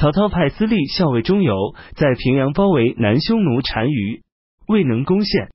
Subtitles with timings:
[0.00, 4.22] 曹操派司隶校尉钟繇在平阳包围南匈奴单于，
[4.66, 5.50] 未能攻陷，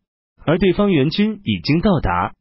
[0.45, 2.35] 而对方援军已经到达。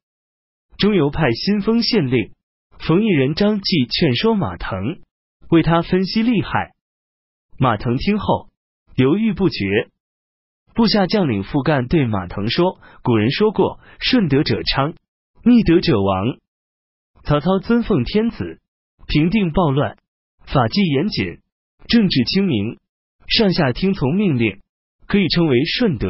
[0.77, 2.33] 钟繇派新丰县令
[2.79, 4.99] 冯异人张继劝说马腾，
[5.49, 6.75] 为他分析利害。
[7.59, 8.51] 马腾听后
[8.97, 9.89] 犹豫不决。
[10.75, 14.93] 部下将领傅干对马腾说：“古人说过，顺德者昌，
[15.43, 16.37] 逆德者亡。
[17.23, 18.61] 曹操尊奉天子，
[19.07, 19.97] 平定暴乱，
[20.45, 21.39] 法纪严谨。”
[21.87, 22.79] 政治清明，
[23.29, 24.61] 上下听从命令，
[25.07, 26.09] 可以称为顺德。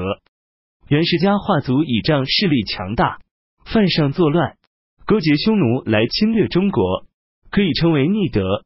[0.88, 3.18] 袁世家化族倚仗势力强大，
[3.64, 4.56] 犯上作乱，
[5.04, 7.06] 勾结匈奴来侵略中国，
[7.50, 8.64] 可以称为逆德。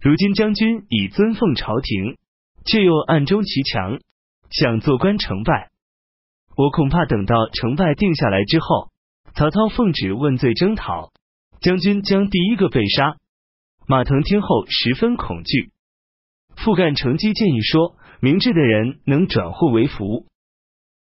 [0.00, 2.16] 如今将军已尊奉朝廷，
[2.64, 4.00] 却又暗中骑强，
[4.50, 5.70] 想做官成败。
[6.56, 8.90] 我恐怕等到成败定下来之后，
[9.34, 11.12] 曹操奉旨问罪征讨，
[11.60, 13.16] 将军将第一个被杀。
[13.86, 15.70] 马腾听后十分恐惧。
[16.56, 20.26] 傅干乘机建议说：“明智的人能转祸为福。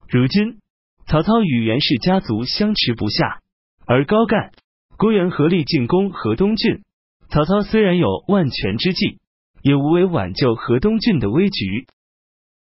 [0.08, 0.58] 如今
[1.06, 3.41] 曹操与袁氏家族相持不下，
[3.86, 4.52] 而高干、
[4.98, 6.83] 郭元合力进攻河东郡。
[7.30, 9.19] 曹操虽然有万全之计，
[9.62, 11.86] 也无为挽救河东郡的危局。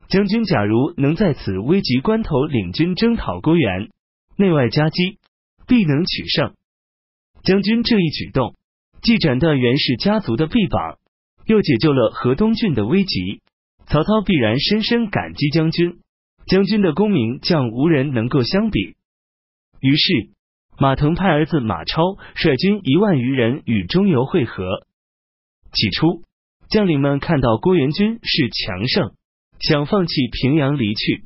[0.08, 3.91] 将军假如能在此危急关头领军征讨郭元，
[4.36, 5.19] 内外夹击，
[5.66, 6.54] 必能取胜。
[7.42, 8.54] 将军这一举动，
[9.00, 10.98] 既斩断袁氏家族的臂膀。”
[11.50, 13.42] 又解救了河东郡的危急，
[13.86, 15.98] 曹操必然深深感激将军。
[16.46, 18.94] 将军的功名将无人能够相比。
[19.80, 20.30] 于是，
[20.78, 22.02] 马腾派儿子马超
[22.36, 24.86] 率军一万余人与钟繇会合。
[25.72, 26.22] 起初，
[26.68, 29.14] 将领们看到郭元军是强盛，
[29.58, 31.24] 想放弃平阳离去。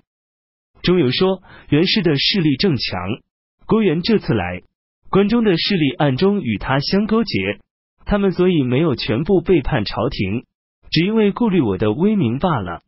[0.80, 2.98] 钟繇说：“袁氏的势力正强，
[3.66, 4.62] 郭元这次来，
[5.10, 7.58] 关中的势力暗中与他相勾结。”
[8.04, 10.44] 他们所以没有全部背叛朝廷，
[10.90, 12.82] 只因为顾虑我的威名罢了。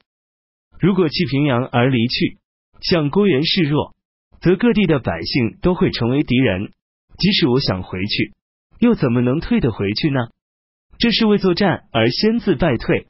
[0.79, 2.39] 如果弃平阳而离去，
[2.81, 3.95] 向郭元示弱，
[4.41, 6.71] 则各地的百姓都会成为敌人。
[7.19, 8.33] 即使我想回去，
[8.79, 10.21] 又怎么能退得回去呢？
[10.99, 13.07] 这是为作战而先自败退。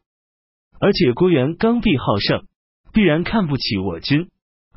[0.78, 2.44] 而且郭元刚愎好胜，
[2.92, 4.28] 必然看不起我军。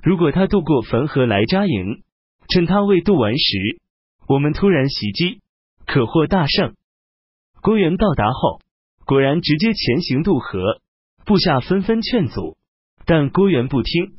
[0.01, 2.01] 如果他渡过汾河来扎营，
[2.47, 3.79] 趁他未渡完时，
[4.27, 5.41] 我们突然袭击，
[5.85, 6.73] 可获大胜。
[7.61, 8.59] 郭元到达后，
[9.05, 10.81] 果然直接前行渡河，
[11.25, 12.57] 部下纷纷劝阻，
[13.05, 14.15] 但郭元不听。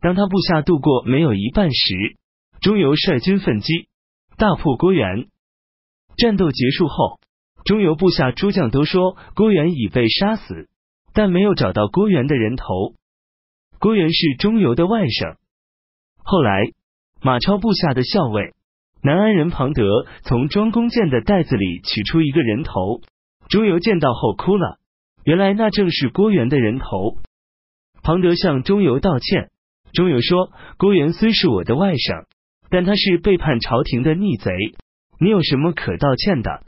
[0.00, 2.16] 当他部下渡过没有一半时，
[2.60, 3.88] 钟繇率军奋击，
[4.36, 5.28] 大破郭元。
[6.16, 7.18] 战斗结束后，
[7.64, 10.68] 钟繇部下诸将都说郭元已被杀死，
[11.14, 12.64] 但没有找到郭元的人头。
[13.78, 15.36] 郭元是钟繇的外甥。
[16.22, 16.72] 后来，
[17.22, 18.54] 马超部下的校尉。
[19.02, 23.00] 南安人庞德从庄公建的袋子里取出一个人头，
[23.48, 24.78] 钟繇见到后哭了。
[25.24, 27.18] 原来那正是郭元的人头。
[28.02, 29.50] 庞德向钟繇道歉，
[29.92, 32.26] 钟繇说：“郭元虽是我的外甥，
[32.68, 34.52] 但他是背叛朝廷的逆贼，
[35.18, 36.62] 你有什么可道歉的？”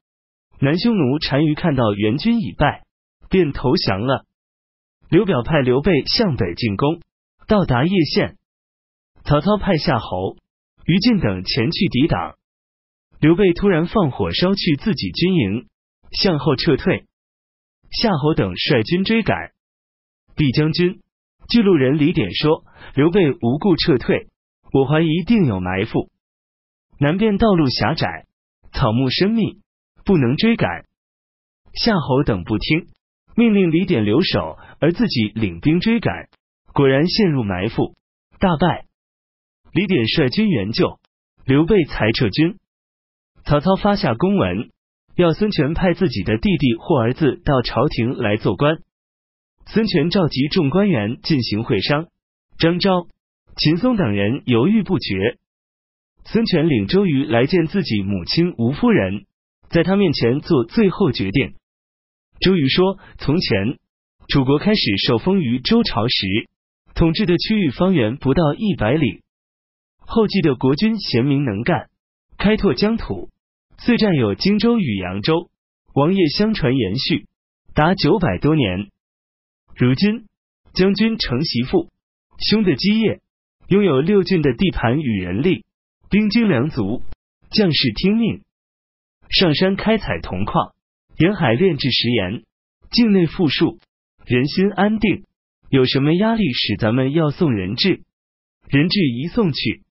[0.60, 2.82] 南匈奴单于看到援军已败，
[3.28, 4.25] 便投降了。
[5.10, 7.00] 刘表派刘备向北进攻，
[7.47, 8.37] 到达叶县，
[9.25, 10.37] 曹操派夏侯。
[10.87, 12.34] 于禁等前去抵挡，
[13.20, 15.69] 刘备突然放火烧去自己军营，
[16.10, 17.06] 向后撤退。
[17.91, 19.53] 夏侯等率军追赶。
[20.34, 21.00] 毕将军、
[21.48, 22.65] 巨鹿人李典说
[22.97, 24.28] ：“刘备无故撤退，
[24.72, 26.10] 我怀疑定有埋伏。
[26.99, 28.26] 南边道路狭窄，
[28.72, 29.60] 草木深密，
[30.04, 30.87] 不能追赶。”
[31.75, 32.88] 夏侯等不听，
[33.37, 36.28] 命令李典留守，而自己领兵追赶，
[36.72, 37.94] 果然陷入埋伏，
[38.38, 38.87] 大败。
[39.72, 40.98] 李典率军援救，
[41.46, 42.58] 刘备才撤军。
[43.46, 44.68] 曹操发下公文，
[45.16, 48.82] 要孙权派自己的弟弟或儿子到朝廷来做官。
[49.64, 52.08] 孙权召集众官员进行会商，
[52.58, 53.06] 张昭、
[53.56, 55.38] 秦松等人犹豫不决。
[56.26, 59.24] 孙权领周瑜来见自己母亲吴夫人，
[59.70, 61.54] 在他面前做最后决定。
[62.40, 63.78] 周瑜说：“从前
[64.28, 66.26] 楚国开始受封于周朝时，
[66.94, 69.22] 统治的区域方圆不到一百里。”
[70.14, 71.88] 后继的国君贤明能干，
[72.37, 73.31] 开拓疆土，
[73.79, 75.49] 遂占有荆州与扬州，
[75.94, 77.26] 王业相传延续，
[77.73, 78.91] 达九百多年。
[79.75, 80.26] 如今
[80.75, 81.88] 将军承袭父
[82.38, 83.23] 兄的基业，
[83.69, 85.64] 拥有六郡的地盘与人力，
[86.11, 87.03] 兵精粮足，
[87.50, 88.43] 将士听命。
[89.31, 90.75] 上山开采铜矿，
[91.17, 92.43] 沿海炼制食盐，
[92.91, 93.79] 境内富庶，
[94.26, 95.25] 人心安定。
[95.70, 98.03] 有什么压力使咱们要送人质？
[98.69, 99.81] 人质一送去。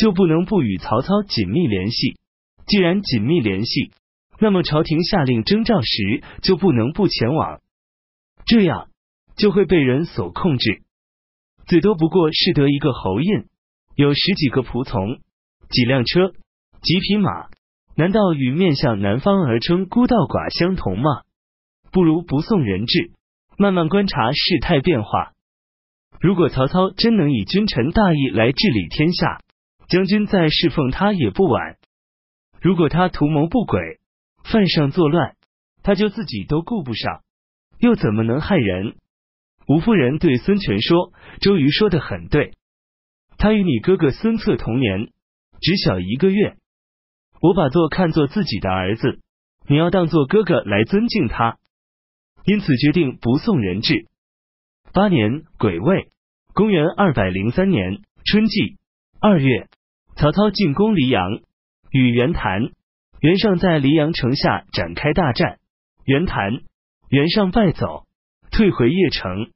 [0.00, 2.16] 就不能不与曹操紧密联系。
[2.66, 3.90] 既然紧密联系，
[4.38, 7.60] 那么朝廷下令征召时就不能不前往。
[8.46, 8.88] 这样
[9.36, 10.80] 就会被人所控制。
[11.66, 13.44] 最多不过是得一个侯印，
[13.94, 15.18] 有十几个仆从，
[15.68, 16.32] 几辆车，
[16.80, 17.48] 几匹马，
[17.94, 21.24] 难道与面向南方而称孤道寡相同吗？
[21.92, 23.10] 不如不送人质，
[23.58, 25.32] 慢慢观察事态变化。
[26.20, 29.40] 如果曹操真能以君臣大义来治理天下，
[29.90, 31.76] 将军再侍奉他也不晚。
[32.62, 33.98] 如果他图谋不轨，
[34.44, 35.34] 犯上作乱，
[35.82, 37.22] 他就自己都顾不上，
[37.80, 38.94] 又怎么能害人？
[39.66, 42.54] 吴夫人对孙权说：“周瑜说的很对，
[43.36, 45.10] 他与你哥哥孙策同年，
[45.60, 46.56] 只小一个月。
[47.40, 49.18] 我把做看作自己的儿子，
[49.66, 51.58] 你要当做哥哥来尊敬他。
[52.44, 54.06] 因此决定不送人质。”
[54.94, 56.10] 八年癸未，
[56.54, 58.76] 公元二百零三年春季
[59.20, 59.68] 二月，
[60.20, 61.40] 曹操进攻黎阳，
[61.90, 62.72] 与袁谭、
[63.22, 65.58] 袁尚在黎阳城下展开大战，
[66.04, 66.60] 袁谭、
[67.08, 68.04] 袁尚败走，
[68.50, 69.50] 退回邺城。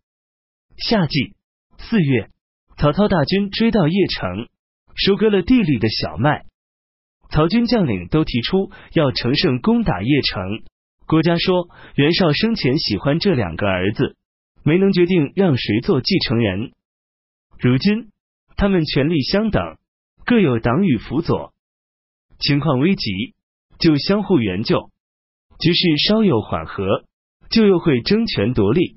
[0.79, 1.35] 夏季
[1.77, 2.31] 四月，
[2.79, 4.49] 曹操大军追到邺城，
[4.95, 6.47] 收割了地里的小麦。
[7.29, 10.65] 曹军将领都提出要乘胜攻打邺城。
[11.07, 14.17] 郭嘉说，袁绍生前喜欢这两个儿子，
[14.63, 16.73] 没能决定让谁做继承人。
[17.59, 18.09] 如今
[18.57, 19.77] 他们权力相等，
[20.25, 21.53] 各有党羽辅佐，
[22.39, 23.35] 情况危急，
[23.79, 24.91] 就相互援救。
[25.59, 27.05] 局势稍有缓和，
[27.51, 28.97] 就又会争权夺利。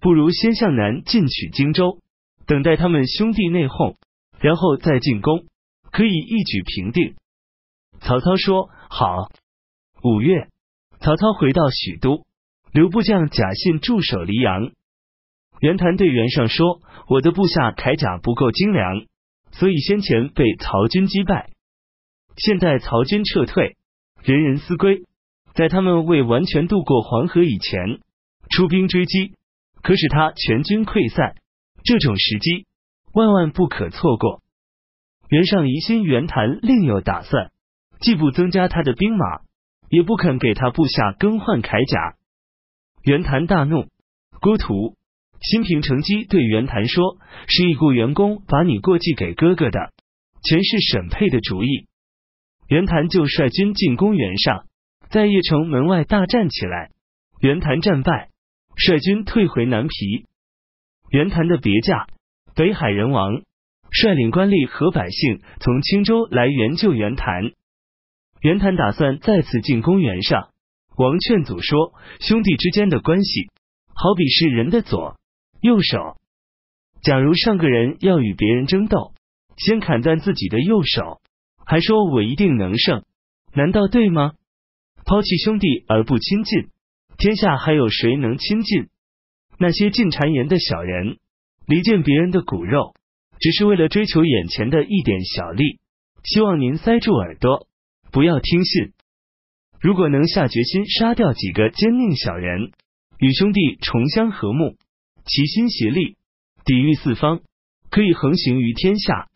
[0.00, 1.98] 不如先向南进取荆州，
[2.46, 3.96] 等待他们兄弟内讧，
[4.38, 5.46] 然后再进攻，
[5.90, 7.16] 可以一举平定。
[8.00, 9.30] 曹操说：“好。”
[10.04, 10.48] 五月，
[11.00, 12.24] 曹操回到许都，
[12.72, 14.70] 留部将贾信驻守黎阳。
[15.60, 19.06] 袁谭对袁尚说：“我的部下铠甲不够精良，
[19.58, 21.50] 所以先前被曹军击败。
[22.36, 23.76] 现在曹军撤退，
[24.22, 25.04] 人人思归，
[25.54, 28.00] 在他们未完全渡过黄河以前，
[28.50, 29.34] 出兵追击。”
[29.82, 31.36] 可使他全军溃散，
[31.84, 32.66] 这种时机
[33.12, 34.42] 万万不可错过。
[35.28, 37.52] 袁尚疑心袁谭另有打算，
[38.00, 39.42] 既不增加他的兵马，
[39.88, 42.18] 也不肯给他部下更换铠甲。
[43.04, 43.86] 袁谭大怒，
[44.40, 44.95] 郭图、
[45.40, 49.92] 新平乘机对袁谭说：“是已故员工把你过继给哥哥的，
[50.42, 51.86] 全是沈佩的主意。”
[52.68, 54.64] 袁谭就率军进攻袁尚，
[55.10, 56.90] 在邺城门外大战起来，
[57.40, 58.30] 袁谭战败。
[58.78, 60.26] 率军退回南皮，
[61.10, 62.08] 袁谭的别驾
[62.54, 63.42] 北海人王
[63.90, 67.52] 率领官吏和百姓从青州来援救袁谭。
[68.42, 70.50] 袁谭打算再次进攻袁尚。
[70.98, 73.48] 王劝阻说：“兄弟之间的关系，
[73.94, 75.16] 好比是人的左
[75.60, 76.16] 右手。
[77.02, 79.12] 假如上个人要与别人争斗，
[79.56, 81.20] 先砍断自己的右手，
[81.64, 83.04] 还说我一定能胜，
[83.52, 84.32] 难道对吗？
[85.04, 86.68] 抛弃兄弟而不亲近。”
[87.18, 88.88] 天下还有谁能亲近
[89.58, 91.16] 那些进谗言的小人？
[91.66, 92.94] 离间别人的骨肉，
[93.40, 95.78] 只是为了追求眼前的一点小利。
[96.24, 97.66] 希望您塞住耳朵，
[98.12, 98.92] 不要听信。
[99.80, 102.72] 如果能下决心杀掉几个奸佞小人，
[103.18, 104.76] 与兄弟重相和睦，
[105.26, 106.16] 齐心协力，
[106.64, 107.42] 抵御四方，
[107.90, 109.28] 可以横行于天下。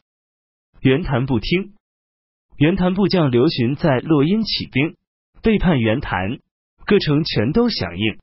[0.81, 1.75] 袁谭不听，
[2.56, 4.96] 袁谭部将刘询在洛阴起兵，
[5.42, 6.38] 背叛袁谭。
[6.87, 8.19] 各城全都响应。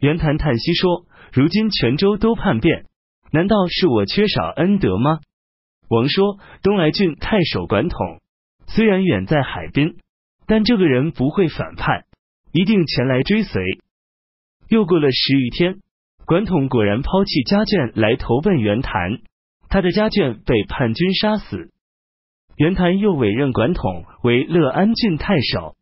[0.00, 2.86] 袁谭叹息说：“如今泉州都叛变，
[3.30, 5.20] 难道是我缺少恩德吗？”
[5.88, 8.22] 王说：“东莱郡太守管统
[8.68, 9.98] 虽然远在海滨，
[10.46, 12.06] 但这个人不会反叛，
[12.52, 13.62] 一定前来追随。”
[14.68, 15.80] 又过了十余天，
[16.26, 19.20] 管统果然抛弃家眷来投奔袁谭，
[19.68, 21.70] 他的家眷被叛军杀死。
[22.56, 25.76] 袁谭又委任管统为乐安郡太守。